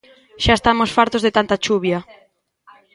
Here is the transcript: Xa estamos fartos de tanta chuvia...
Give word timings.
Xa 0.43 0.53
estamos 0.57 0.93
fartos 0.97 1.23
de 1.25 1.33
tanta 1.37 1.61
chuvia... 1.65 1.99